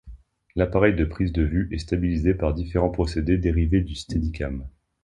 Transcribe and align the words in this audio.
L'appareil 0.55 0.95
de 0.95 1.05
prise 1.05 1.31
de 1.31 1.43
vue 1.43 1.67
est 1.71 1.77
stabilisé 1.77 2.33
par 2.33 2.55
différents 2.55 2.89
procédés 2.89 3.37
dérivés 3.37 3.81
du 3.81 3.93
Steadicam. 3.93 4.67